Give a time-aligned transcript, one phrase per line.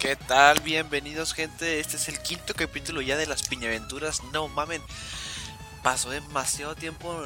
[0.00, 0.60] ¿Qué tal?
[0.60, 4.80] Bienvenidos gente, este es el quinto capítulo ya de las piñaventuras, no mamen,
[5.82, 7.22] pasó demasiado tiempo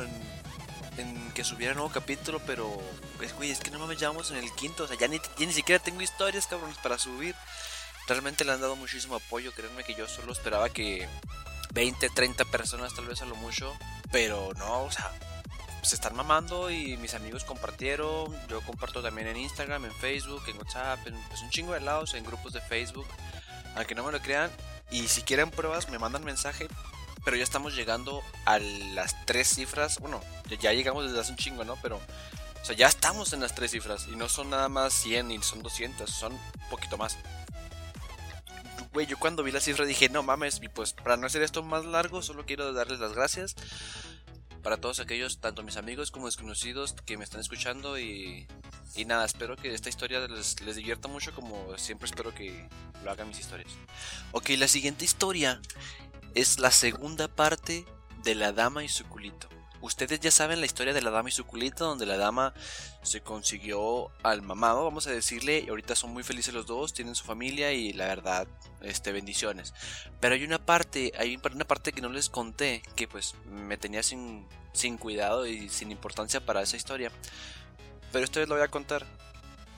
[0.97, 2.69] en, que subiera un nuevo capítulo, pero
[3.17, 5.47] pues es que no mames, ya vamos en el quinto, o sea, ya ni, ya
[5.47, 7.37] ni siquiera tengo historias cabrones para subir,
[8.09, 11.09] realmente le han dado muchísimo apoyo, créanme que yo solo esperaba que
[11.75, 13.73] 20, 30 personas tal vez a lo mucho,
[14.11, 15.13] pero no, o sea,
[15.85, 18.35] se están mamando y mis amigos compartieron.
[18.49, 22.15] Yo comparto también en Instagram, en Facebook, en WhatsApp, en pues un chingo de lados,
[22.15, 23.07] en grupos de Facebook.
[23.77, 24.51] Aunque no me lo crean.
[24.91, 26.69] Y si quieren pruebas, me mandan mensaje.
[27.25, 29.99] Pero ya estamos llegando a las tres cifras.
[29.99, 30.21] Bueno,
[30.61, 31.77] ya llegamos desde hace un chingo, ¿no?
[31.83, 34.07] Pero, o sea, ya estamos en las tres cifras.
[34.09, 37.17] Y no son nada más 100 ni son 200, son un poquito más.
[38.93, 41.63] Güey, yo cuando vi la cifra dije, no mames, y pues para no hacer esto
[41.65, 43.57] más largo, solo quiero darles las gracias
[44.65, 48.49] para todos aquellos, tanto mis amigos como desconocidos que me están escuchando y,
[49.07, 52.67] nada, espero que esta historia les, les, divierta mucho como siempre espero que
[53.05, 53.71] lo hagan mis historias.
[54.33, 55.61] Ok, la siguiente historia
[56.35, 57.85] es la segunda parte
[58.25, 59.49] de la dama y su culito.
[59.85, 62.55] Ustedes ya saben la historia de la dama y su culito, donde la dama
[63.03, 67.15] se consiguió al mamado, vamos a decirle, y ahorita son muy felices los dos, tienen
[67.15, 68.49] su familia y la verdad,
[68.81, 69.75] este, bendiciones.
[70.21, 74.03] Pero hay una parte, hay una parte que no les conté, que pues me tenía
[74.03, 77.13] sin, sin cuidado y sin importancia para esa historia.
[78.11, 79.05] Pero esto les lo voy a contar.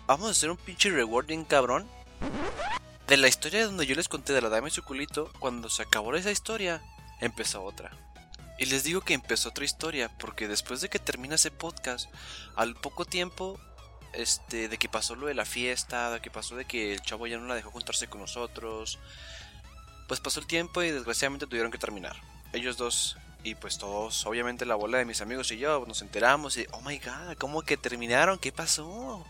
[0.06, 1.84] Vamos a hacer un pinche rewarding cabrón.
[3.08, 5.82] De la historia donde yo les conté de la dama y su culito, cuando se
[5.82, 6.80] acabó esa historia,
[7.20, 8.05] empezó otra.
[8.58, 12.10] Y les digo que empezó otra historia, porque después de que termina ese podcast,
[12.54, 13.60] al poco tiempo,
[14.14, 17.27] este, de que pasó lo de la fiesta, de que pasó de que el chavo
[17.27, 18.98] ya no la dejó juntarse con nosotros,
[20.08, 22.16] pues pasó el tiempo y desgraciadamente tuvieron que terminar.
[22.52, 26.56] Ellos dos y pues todos, obviamente la bola de mis amigos y yo nos enteramos
[26.56, 28.38] y, oh my god, ¿cómo que terminaron?
[28.38, 29.24] ¿Qué pasó?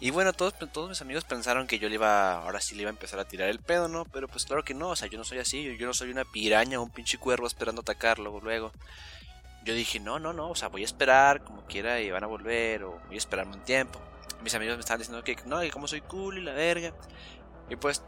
[0.00, 2.90] Y bueno, todos, todos mis amigos pensaron que yo le iba, ahora sí le iba
[2.90, 4.04] a empezar a tirar el pedo, ¿no?
[4.04, 6.24] Pero pues claro que no, o sea, yo no soy así, yo no soy una
[6.24, 8.72] piraña un pinche cuervo esperando atacarlo luego.
[9.64, 12.26] Yo dije, no, no, no, o sea, voy a esperar como quiera y van a
[12.26, 13.98] volver o voy a esperarme un tiempo.
[14.42, 16.92] Mis amigos me estaban diciendo que no, que como soy cool y la verga.
[17.70, 18.02] Y pues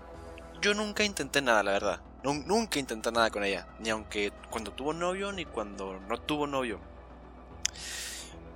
[0.60, 2.00] yo nunca intenté nada, la verdad.
[2.22, 6.80] Nunca intenté nada con ella, ni aunque cuando tuvo novio ni cuando no tuvo novio.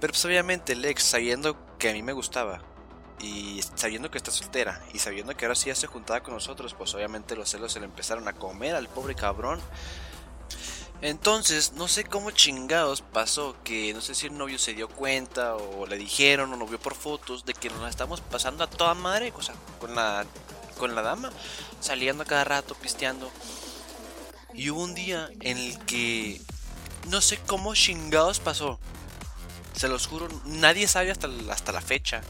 [0.00, 2.62] Pero pues obviamente el ex, sabiendo que a mí me gustaba,
[3.20, 6.74] y sabiendo que está soltera y sabiendo que ahora sí ya se juntaba con nosotros,
[6.74, 9.60] pues obviamente los celos se le empezaron a comer al pobre cabrón.
[11.02, 15.54] Entonces, no sé cómo chingados pasó que no sé si el novio se dio cuenta
[15.54, 18.94] o le dijeron o no vio por fotos de que nos estamos pasando a toda
[18.94, 20.26] madre, o sea, con la
[20.78, 21.30] con la dama,
[21.80, 23.30] saliendo a cada rato pisteando.
[24.54, 26.40] Y hubo un día en el que
[27.08, 28.78] no sé cómo chingados pasó.
[29.74, 32.22] Se los juro, nadie sabe hasta, hasta la fecha.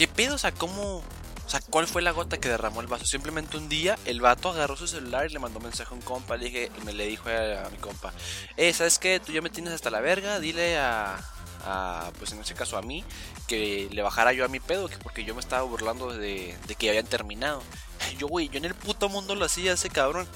[0.00, 0.36] ¿Qué pedo?
[0.36, 1.02] O sea, ¿cómo?
[1.44, 3.04] O sea, ¿cuál fue la gota que derramó el vaso?
[3.04, 6.38] Simplemente un día el vato agarró su celular y le mandó mensaje a un compa.
[6.38, 8.14] Le dije, y me le dijo a, mi compa,
[8.56, 9.20] eh, ¿sabes qué?
[9.20, 11.20] Tú ya me tienes hasta la verga, dile a,
[11.66, 13.04] a, pues en ese caso a mí,
[13.46, 16.74] que le bajara yo a mi pedo, que porque yo me estaba burlando de, de
[16.76, 17.62] que habían terminado.
[18.18, 20.26] Yo, güey, yo en el puto mundo lo hacía ese cabrón.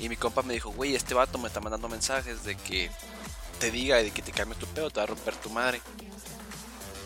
[0.00, 2.90] Y mi compa me dijo, güey, este vato me está mandando mensajes de que
[3.60, 5.80] te diga de que te cambies tu pedo, te va a romper tu madre.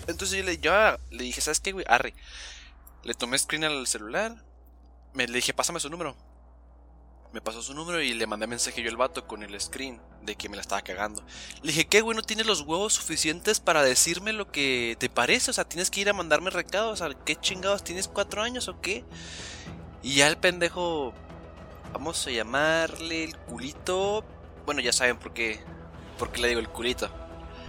[0.07, 0.45] Entonces yo
[1.11, 1.85] le, dije, ¿sabes qué, güey?
[1.89, 2.15] Arre.
[3.05, 4.37] Le tomé screen al celular.
[5.13, 6.17] Me le dije, pásame su número.
[7.33, 10.37] Me pasó su número y le mandé mensaje yo al vato con el screen de
[10.37, 11.25] que me la estaba cagando.
[11.63, 12.15] Le dije, ¿qué, güey?
[12.15, 15.51] ¿No tienes los huevos suficientes para decirme lo que te parece?
[15.51, 17.01] O sea, tienes que ir a mandarme recados.
[17.01, 17.85] O sea, ¿qué chingados?
[17.85, 19.05] ¿Tienes cuatro años o qué?
[20.03, 21.15] Y ya el pendejo.
[21.93, 24.25] Vamos a llamarle el culito.
[24.67, 25.61] Bueno, ya saben por qué.
[26.19, 27.11] Por qué le digo el culito.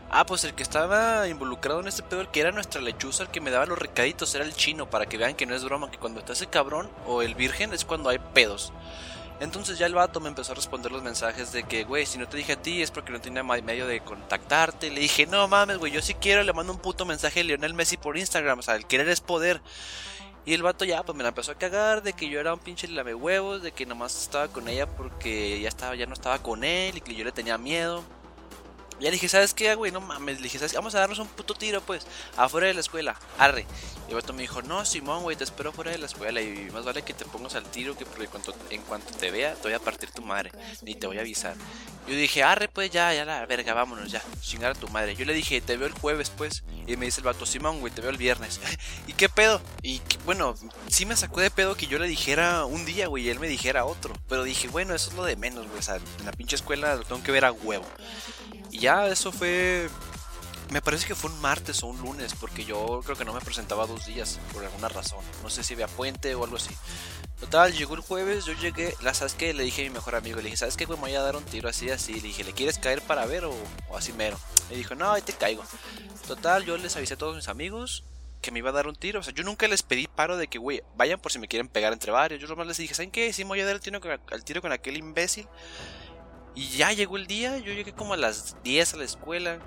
[0.10, 3.30] Ah, pues el que estaba involucrado en este pedo, el que era nuestra lechuza, el
[3.30, 5.90] que me daba los recaditos, era el chino, para que vean que no es broma,
[5.90, 8.72] que cuando está ese cabrón o el virgen es cuando hay pedos.
[9.40, 12.28] Entonces ya el vato me empezó a responder los mensajes de que, güey, si no
[12.28, 14.90] te dije a ti es porque no tenía medio de contactarte.
[14.90, 17.74] Le dije, no mames, güey, yo si quiero le mando un puto mensaje a Lionel
[17.74, 19.62] Messi por Instagram, o sea, el querer es poder.
[20.46, 22.60] Y el vato ya, pues me la empezó a cagar de que yo era un
[22.60, 26.40] pinche lame huevos, de que nomás estaba con ella porque ya estaba, ya no estaba
[26.40, 28.04] con él y que yo le tenía miedo.
[29.00, 29.92] Ya dije, ¿sabes qué, güey?
[29.92, 30.38] No mames.
[30.38, 30.74] Le dije, ¿sabes?
[30.74, 32.06] Vamos a darnos un puto tiro, pues,
[32.38, 33.20] afuera de la escuela.
[33.38, 33.66] Arre.
[34.08, 36.42] Y el vato me dijo, no, Simón, güey, te espero fuera de la escuela.
[36.42, 39.56] Y más vale que te pongas al tiro que porque cuanto, en cuanto te vea,
[39.56, 40.52] te voy a partir tu madre.
[40.82, 41.56] Ni te voy a avisar.
[42.08, 44.22] Yo dije, arre, pues ya, ya la verga, vámonos, ya.
[44.42, 45.16] Chingar a tu madre.
[45.16, 46.64] Yo le dije, te veo el jueves, pues.
[46.86, 48.60] Y me dice el vato, Simón, güey, te veo el viernes.
[49.08, 49.62] ¿Y qué pedo?
[49.82, 50.56] Y bueno,
[50.88, 53.48] sí me sacó de pedo que yo le dijera un día, güey, y él me
[53.48, 54.14] dijera otro.
[54.28, 55.80] Pero dije, bueno, eso es lo de menos, güey.
[55.80, 57.86] O sea, en la pinche escuela lo tengo que ver a huevo.
[58.74, 59.88] Y ya eso fue
[60.72, 63.40] Me parece que fue un martes o un lunes, porque yo creo que no me
[63.40, 65.24] presentaba dos días por alguna razón.
[65.44, 66.76] No sé si había puente o algo así.
[67.40, 70.46] Total, llegó el jueves, yo llegué, sabes que le dije a mi mejor amigo, le
[70.46, 70.88] dije, ¿sabes qué?
[70.88, 72.14] Me voy a dar un tiro así, así.
[72.16, 73.54] Le dije, ¿le quieres caer para ver o,
[73.96, 74.40] así mero?
[74.72, 75.64] Me dijo, no, ahí te caigo.
[76.28, 78.04] Total, yo les avisé a todos mis amigos
[78.42, 79.20] que me iba a dar un tiro.
[79.20, 81.68] O sea, yo nunca les pedí paro de que, güey, vayan por si me quieren
[81.68, 82.42] pegar entre varios.
[82.42, 83.32] Yo nomás les dije, ¿saben qué?
[83.34, 85.48] Sí, me voy a dar tiro con, el tiro con aquel imbécil.
[86.56, 89.60] Y ya llegó el día, yo llegué como a las 10 a la escuela.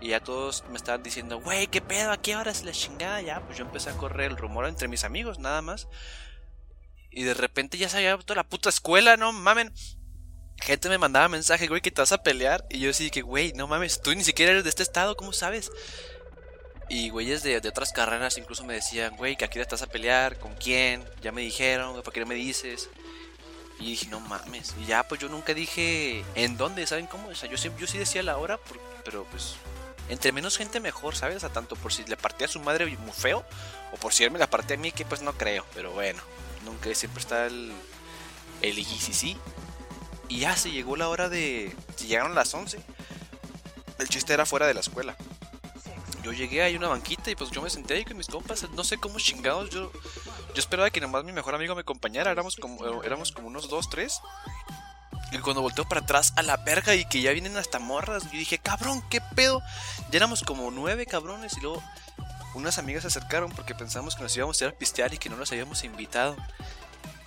[0.00, 2.10] Y ya todos me estaban diciendo, güey, ¿qué pedo?
[2.10, 3.20] ¿A qué hora es la chingada?
[3.20, 5.86] Ya, pues yo empecé a correr el rumor entre mis amigos, nada más.
[7.10, 9.72] Y de repente ya se había toda la puta escuela, no mamen.
[10.60, 12.64] Gente me mandaba mensaje, güey, que te vas a pelear.
[12.70, 15.32] Y yo decía que, güey, no mames, tú ni siquiera eres de este estado, ¿cómo
[15.32, 15.70] sabes?
[16.88, 19.86] Y güeyes de, de, otras carreras incluso me decían, güey, que aquí te estás a
[19.86, 21.04] pelear, ¿con quién?
[21.20, 22.90] Ya me dijeron, ¿para qué no me dices?
[23.82, 24.74] Y dije, no mames.
[24.80, 27.28] Y ya, pues yo nunca dije en dónde, ¿saben cómo?
[27.28, 28.58] O sea, yo, yo sí decía la hora,
[29.04, 29.56] pero pues
[30.08, 31.36] entre menos gente mejor, ¿sabes?
[31.36, 33.44] O sea, tanto por si le partía a su madre muy feo,
[33.92, 36.22] o por si él me la partía a mí, que pues no creo, pero bueno
[36.64, 37.72] nunca siempre está el,
[38.60, 39.36] el sí
[40.28, 41.74] Y ya se llegó la hora de...
[41.96, 42.80] Si llegaron las 11,
[43.98, 45.16] el chiste era fuera de la escuela.
[46.22, 48.84] Yo llegué ahí una banquita y pues yo me senté ahí con mis compas, no
[48.84, 53.02] sé cómo chingados, yo, yo esperaba que nomás mi mejor amigo me acompañara, éramos como,
[53.02, 54.20] éramos como unos dos, tres.
[55.32, 58.38] Y cuando volteo para atrás a la verga y que ya vienen hasta morras, yo
[58.38, 59.62] dije, cabrón, ¿qué pedo?
[60.10, 61.82] Ya éramos como nueve cabrones y luego
[62.54, 65.30] unas amigas se acercaron porque pensamos que nos íbamos a ir a pistear y que
[65.30, 66.36] no nos habíamos invitado.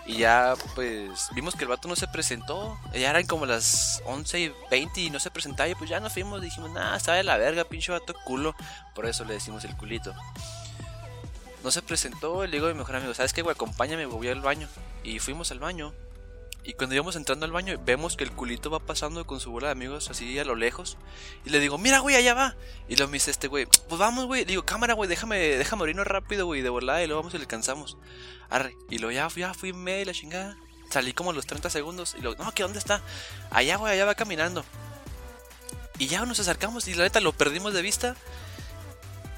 [0.06, 2.78] Y ya, pues, vimos que el vato no se presentó.
[2.94, 5.68] Ya eran como las 11 y 20 y no se presentaba.
[5.68, 6.42] Y pues ya nos fuimos.
[6.42, 8.56] Dijimos, nada, está de la verga, pinche vato culo.
[8.94, 10.14] Por eso le decimos el culito.
[11.64, 12.46] No se presentó.
[12.46, 13.56] Le digo a mi mejor amigo, ¿sabes qué, güey?
[13.56, 14.68] Acompáñame, voy al baño.
[15.04, 15.92] Y fuimos al baño.
[16.66, 19.68] Y cuando íbamos entrando al baño, vemos que el culito va pasando con su bola
[19.68, 20.98] de amigos así a lo lejos.
[21.46, 22.56] Y le digo, mira, güey, allá va.
[22.88, 24.42] Y lo me dice este güey, pues vamos, güey.
[24.42, 27.04] Le digo, cámara, güey, déjame, déjame morirnos rápido, güey, de volada.
[27.04, 27.98] Y luego vamos y le alcanzamos.
[28.50, 28.76] Arre.
[28.90, 30.58] Y luego ya, ya fui medio la chingada.
[30.90, 32.16] Salí como los 30 segundos.
[32.18, 33.04] Y luego, no, ¿qué dónde está?
[33.52, 34.66] Allá, güey, allá va caminando.
[36.00, 38.16] Y ya nos acercamos y la neta lo perdimos de vista.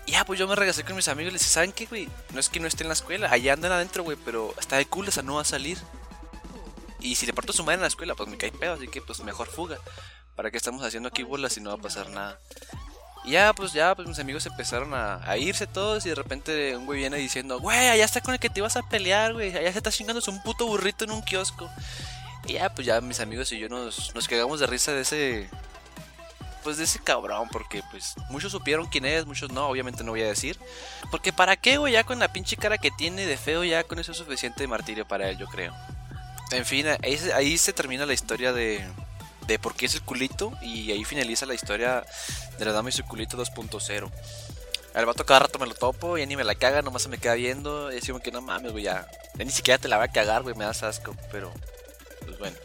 [0.06, 2.08] Y ya, pues yo me regresé con mis amigos y les dije, ¿saben qué, güey?
[2.34, 4.86] No es que no esté en la escuela, allá andan adentro, güey, pero está de
[4.86, 5.78] cool, esa no va a salir.
[7.00, 9.02] Y si le parto su madre en la escuela, pues me cae pedo, así que
[9.02, 9.78] pues mejor fuga.
[10.36, 12.40] ¿Para qué estamos haciendo aquí bolas si no va a pasar nada?
[13.24, 16.86] Y ya, pues ya, pues mis amigos empezaron a, irse todos y de repente un
[16.86, 19.72] güey viene diciendo, güey, allá está con el que te ibas a pelear, güey, allá
[19.72, 21.70] se está chingando un puto burrito en un kiosco.
[22.48, 25.50] Y ya, pues ya mis amigos y yo nos, nos cagamos de risa de ese,
[26.64, 30.22] pues de ese cabrón, porque pues muchos supieron quién es, muchos no, obviamente no voy
[30.22, 30.58] a decir.
[31.12, 34.00] Porque para qué, güey, ya con la pinche cara que tiene de feo, ya con
[34.00, 35.74] eso es suficiente martirio para él, yo creo.
[36.52, 38.86] En fin, ahí, se termina la historia de,
[39.48, 42.06] de por qué es el culito y ahí finaliza la historia
[42.58, 44.12] de la dama y su culito 2.0.
[44.96, 47.18] El vato cada rato me lo topo y ni me la caga, nomás se me
[47.18, 49.08] queda viendo y decimos que no mames, güey, ya,
[49.38, 51.54] ni siquiera te la va a cagar, güey, me das asco, pero
[52.26, 52.58] pues bueno.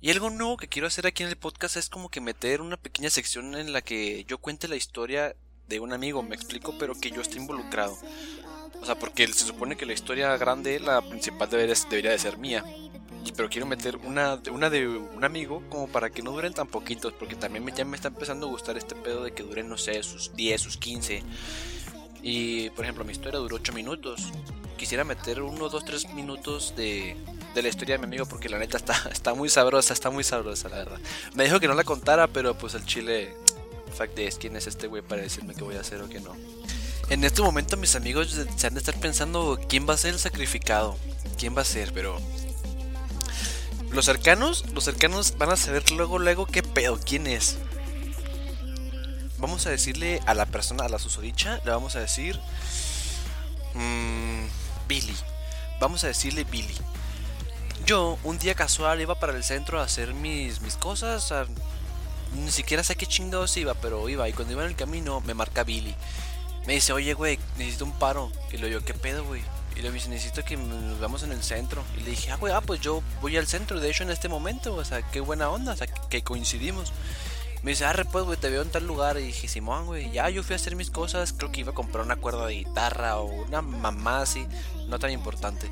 [0.00, 2.76] Y algo nuevo que quiero hacer aquí en el podcast es como que meter una
[2.76, 5.34] pequeña sección en la que yo cuente la historia
[5.68, 7.96] de un amigo, me explico, pero que yo esté involucrado.
[8.86, 12.38] O sea, porque se supone que la historia grande, la principal debería, debería de ser
[12.38, 12.64] mía.
[13.34, 17.12] Pero quiero meter una, una de un amigo como para que no duren tan poquitos.
[17.12, 19.76] Porque también me, ya me está empezando a gustar este pedo de que duren, no
[19.76, 21.24] sé, sus 10, sus 15.
[22.22, 24.28] Y por ejemplo, mi historia duró 8 minutos.
[24.76, 27.16] Quisiera meter 1, 2, 3 minutos de,
[27.56, 30.22] de la historia de mi amigo porque la neta está, está muy sabrosa, está muy
[30.22, 31.00] sabrosa, la verdad.
[31.34, 33.34] Me dijo que no la contara, pero pues el chile,
[33.96, 36.36] fact es quién es este güey para decirme qué voy a hacer o qué no.
[37.08, 40.20] En este momento mis amigos se han de estar pensando quién va a ser el
[40.20, 40.96] sacrificado,
[41.38, 42.20] quién va a ser, pero
[43.90, 47.58] los cercanos, los cercanos van a saber luego, luego qué pedo, quién es.
[49.38, 52.40] Vamos a decirle a la persona, a la susodicha, le vamos a decir
[53.74, 54.46] mmm,
[54.88, 55.16] Billy.
[55.78, 56.74] Vamos a decirle Billy.
[57.84, 61.32] Yo un día casual iba para el centro a hacer mis, mis cosas.
[62.34, 64.28] ni siquiera sé qué chingados iba, pero iba.
[64.28, 65.94] Y cuando iba en el camino me marca Billy.
[66.66, 68.30] Me dice, oye, güey, necesito un paro.
[68.52, 69.42] Y le digo, ¿qué pedo, güey?
[69.76, 71.84] Y le dice, necesito que nos veamos en el centro.
[71.96, 74.28] Y le dije, ah, güey, ah, pues yo voy al centro, de hecho, en este
[74.28, 74.74] momento.
[74.74, 76.92] O sea, qué buena onda, o sea, que coincidimos.
[77.62, 79.18] Me dice, ah, pues, güey, te veo en tal lugar.
[79.18, 81.32] Y dije, Simón, güey, ya yo fui a hacer mis cosas.
[81.32, 84.46] Creo que iba a comprar una cuerda de guitarra o una mamá así,
[84.88, 85.70] no tan importante.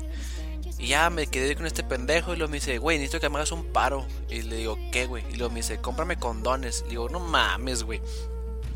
[0.77, 3.37] Y ya me quedé con este pendejo y luego me dice, güey, necesito que me
[3.37, 4.05] hagas un paro.
[4.29, 5.23] Y le digo, ¿qué, güey?
[5.31, 6.83] Y luego me dice, cómprame condones.
[6.83, 8.01] Le digo, no mames, güey.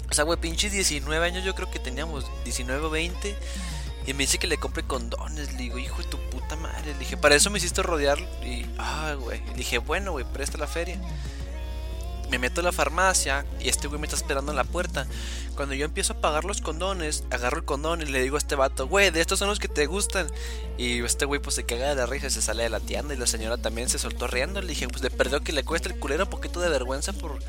[0.10, 3.36] O sea, güey, pinches 19 años yo creo que teníamos, 19 o 20.
[4.08, 5.52] Y me dice que le compre condones.
[5.52, 6.94] Le digo, hijo de tu puta madre.
[6.94, 8.18] Le dije, para eso me hiciste rodear.
[8.44, 9.40] Y, ah, güey.
[9.48, 11.00] Le dije, bueno, güey, presta la feria.
[12.30, 15.08] Me meto a la farmacia y este güey me está esperando en la puerta.
[15.56, 18.56] Cuando yo empiezo a pagar los condones, agarro el condón y le digo a este
[18.56, 20.28] vato, güey, de estos son los que te gustan.
[20.78, 23.16] Y este güey pues se caga de la risa y se sale de la tienda.
[23.16, 24.62] Y la señora también se soltó riendo.
[24.62, 27.40] Le dije, pues le perdió que le cuesta el culero un poquito de vergüenza por,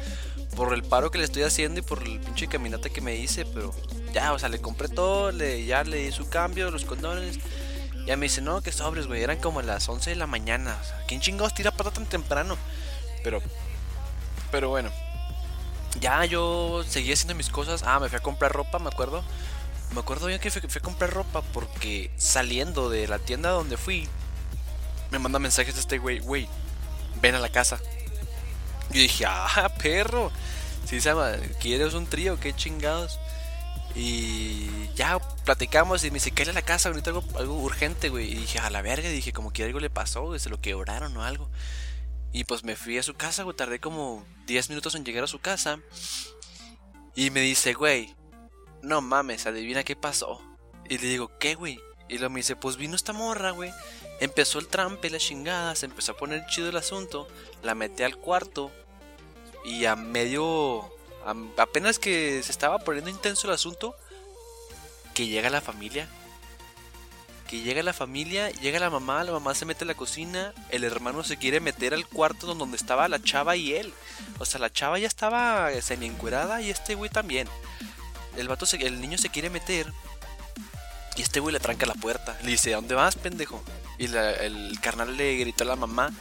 [0.56, 3.44] por el paro que le estoy haciendo y por el pinche caminata que me hice.
[3.44, 3.74] Pero
[4.14, 7.38] ya, o sea, le compré todo, le, ya le di su cambio, los condones.
[8.06, 10.78] Ya me dice, no, que sobres, güey, eran como las 11 de la mañana.
[10.80, 12.56] O sea, ¿quién chingados tira pata tan temprano?
[13.22, 13.42] Pero
[14.50, 14.90] pero bueno.
[16.00, 17.82] Ya yo seguí haciendo mis cosas.
[17.84, 19.24] Ah, me fui a comprar ropa, me acuerdo.
[19.92, 24.08] Me acuerdo bien que fui, a comprar ropa porque saliendo de la tienda donde fui,
[25.10, 26.48] me manda mensajes de este güey, güey,
[27.20, 27.80] ven a la casa.
[28.90, 30.30] Yo dije, ah, perro.
[30.84, 32.38] Si se llama, ¿quieres un trío?
[32.38, 33.18] ¿Qué chingados?
[33.94, 36.88] Y ya platicamos y me dice, ¿qué a la casa?
[36.88, 38.30] Ahorita algo, algo urgente, güey.
[38.30, 41.16] Y dije, a la verga, dije, como que algo le pasó, güey, se lo quebraron
[41.16, 41.48] o algo.
[42.32, 43.56] Y pues me fui a su casa, güey.
[43.56, 45.80] Tardé como 10 minutos en llegar a su casa.
[47.14, 48.14] Y me dice, güey,
[48.82, 50.40] no mames, adivina qué pasó.
[50.88, 51.80] Y le digo, ¿qué, güey?
[52.08, 53.72] Y luego me dice, pues vino esta morra, güey.
[54.20, 57.28] Empezó el trampe, la chingada, se empezó a poner chido el asunto.
[57.62, 58.70] La metí al cuarto.
[59.64, 60.90] Y a medio.
[61.56, 63.96] apenas que se estaba poniendo intenso el asunto.
[65.14, 66.08] Que llega la familia
[67.50, 70.84] que llega la familia, llega la mamá, la mamá se mete a la cocina, el
[70.84, 73.92] hermano se quiere meter al cuarto donde estaba la chava y él.
[74.38, 77.48] O sea, la chava ya estaba semi encuerada y este güey también.
[78.36, 79.92] El vato el niño se quiere meter
[81.16, 82.38] y este güey le tranca la puerta.
[82.44, 83.60] Le dice, ¿a dónde vas, pendejo?
[83.98, 86.12] Y el carnal le gritó a la mamá.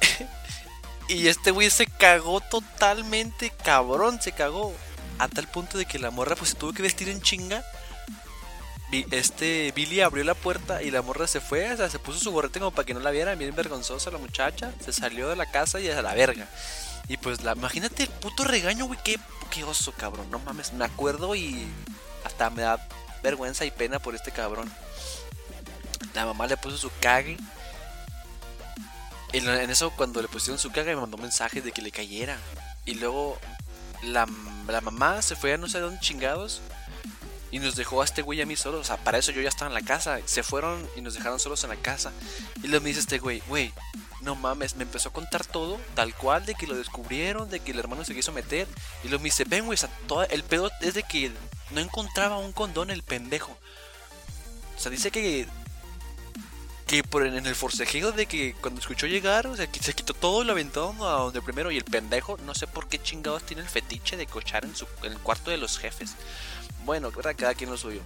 [1.10, 4.74] y este güey se cagó totalmente, cabrón, se cagó.
[5.18, 7.62] A tal punto de que la morra pues se tuvo que vestir en chinga
[9.10, 12.30] este Billy abrió la puerta y la morra se fue, o sea, se puso su
[12.32, 15.50] gorrete como para que no la viera, bien vergonzosa la muchacha, se salió de la
[15.50, 16.48] casa y a la verga.
[17.08, 19.18] Y pues la, imagínate el puto regaño, güey, qué,
[19.50, 21.66] qué oso, cabrón, no mames, me acuerdo y
[22.24, 22.88] hasta me da
[23.22, 24.72] vergüenza y pena por este cabrón.
[26.14, 27.36] La mamá le puso su cague.
[29.32, 32.38] En, en eso cuando le pusieron su cague me mandó mensajes de que le cayera.
[32.84, 33.38] Y luego
[34.02, 34.26] la,
[34.68, 36.60] la mamá se fue a no sé dónde chingados
[37.54, 38.80] y nos dejó a este güey a mí solo.
[38.80, 40.18] O sea, para eso yo ya estaba en la casa.
[40.24, 42.10] Se fueron y nos dejaron solos en la casa.
[42.64, 43.72] Y luego me dice este güey, güey,
[44.22, 47.70] no mames, me empezó a contar todo, tal cual, de que lo descubrieron, de que
[47.70, 48.66] el hermano se quiso meter.
[49.04, 51.30] Y luego me dice, ven, güey, o sea, todo, el pedo es de que
[51.70, 53.56] no encontraba un condón el pendejo.
[54.76, 55.46] O sea, dice que
[56.86, 60.12] que por en el forcejeo de que cuando escuchó llegar, o sea, que se quitó
[60.12, 63.44] todo y lo aventó a donde primero y el pendejo, no sé por qué chingados
[63.44, 66.14] tiene el fetiche de cochar en, su, en el cuarto de los jefes.
[66.84, 68.00] Bueno, cada quien lo suyo.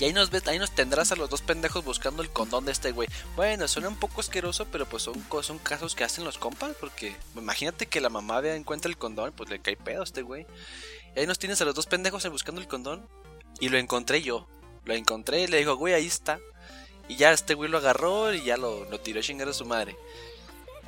[0.00, 2.72] Y ahí nos ves, ahí nos tendrás a los dos pendejos buscando el condón de
[2.72, 3.06] este güey.
[3.36, 6.74] Bueno, suena un poco asqueroso, pero pues son, son casos que hacen los compas.
[6.80, 10.22] Porque imagínate que la mamá vea encuentra el condón, pues le cae pedo a este
[10.22, 10.46] güey.
[11.14, 13.06] Y ahí nos tienes a los dos pendejos buscando el condón.
[13.60, 14.48] Y lo encontré yo.
[14.86, 16.40] Lo encontré y le digo, güey, ahí está.
[17.06, 19.66] Y ya este güey lo agarró y ya lo, lo tiró a chingar a su
[19.66, 19.98] madre.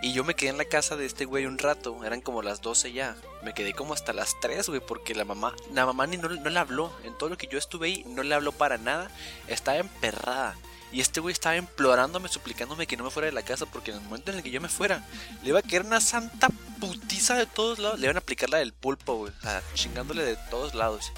[0.03, 2.61] Y yo me quedé en la casa de este güey un rato, eran como las
[2.61, 3.17] 12 ya.
[3.45, 6.51] Me quedé como hasta las 3, güey, porque la mamá, la mamá ni no, no
[6.51, 6.93] le habló.
[7.05, 9.11] En todo lo que yo estuve ahí, no le habló para nada.
[9.47, 10.57] Estaba emperrada.
[10.91, 13.99] Y este güey estaba implorándome, suplicándome que no me fuera de la casa, porque en
[13.99, 15.07] el momento en el que yo me fuera,
[15.43, 16.49] le iba a caer una santa
[16.81, 18.01] putiza de todos lados.
[18.01, 19.33] Le iban a aplicar la del pulpo, güey.
[19.75, 21.13] Chingándole de todos lados.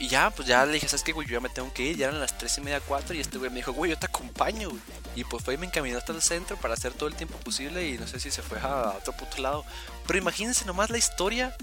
[0.00, 1.28] Y ya, pues ya le dije, ¿sabes qué, güey?
[1.28, 1.98] Yo ya me tengo que ir.
[1.98, 3.14] Ya eran las 3 y media, 4.
[3.14, 4.80] Y este güey me dijo, güey, yo te acompaño, güey.
[5.14, 7.86] Y pues fue y me encaminó hasta el centro para hacer todo el tiempo posible.
[7.86, 9.62] Y no sé si se fue a otro puto lado.
[10.06, 11.54] Pero imagínense nomás la historia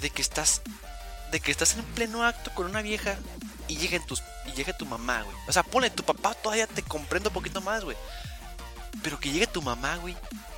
[0.00, 0.62] de que estás.
[1.30, 3.18] De que estás en pleno acto con una vieja
[3.68, 5.36] y llega, tus, y llega tu mamá, güey.
[5.46, 7.98] O sea, ponle, tu papá todavía te comprendo un poquito más, güey.
[9.02, 10.16] Pero que llegue tu mamá, güey.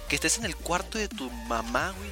[0.09, 2.11] Que estés en el cuarto de tu mamá, güey.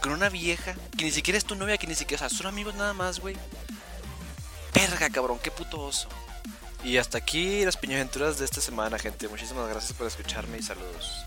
[0.00, 2.94] Con una vieja que ni siquiera es tu novia, que ni siquiera, son amigos nada
[2.94, 3.36] más, güey
[4.76, 6.08] verga, cabrón, qué puto oso.
[6.84, 9.28] Y hasta aquí las piñaventuras de esta semana, gente.
[9.28, 11.25] Muchísimas gracias por escucharme y saludos.